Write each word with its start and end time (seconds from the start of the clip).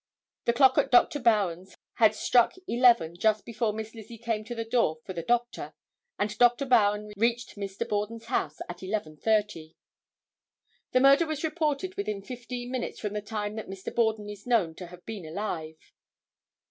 The 0.45 0.53
clock 0.53 0.79
at 0.79 0.89
Dr. 0.89 1.19
Bowen's 1.19 1.77
had 1.97 2.15
struck 2.15 2.53
11 2.67 3.17
just 3.19 3.45
before 3.45 3.71
Miss 3.71 3.93
Lizzie 3.93 4.17
came 4.17 4.43
to 4.45 4.55
the 4.55 4.65
door 4.65 4.97
for 5.05 5.13
the 5.13 5.21
doctor, 5.21 5.75
and 6.17 6.35
Dr. 6.39 6.65
Bowen 6.65 7.11
reached 7.15 7.55
Mr. 7.55 7.87
Borden's 7.87 8.25
house 8.25 8.61
at 8.67 8.79
11:30. 8.79 9.75
The 10.91 10.99
murder 10.99 11.27
was 11.27 11.43
reported 11.43 11.93
within 11.97 12.23
fifteen 12.23 12.71
minutes 12.71 12.99
from 12.99 13.13
the 13.13 13.21
time 13.21 13.55
that 13.57 13.69
Mr. 13.69 13.93
Borden 13.93 14.27
is 14.27 14.47
known 14.47 14.73
to 14.77 14.87
have 14.87 15.05
been 15.05 15.23
alive. 15.23 15.77